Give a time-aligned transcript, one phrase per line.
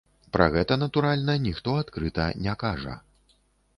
[0.35, 3.01] Пра гэта, натуральна, ніхто адкрыта не кажа.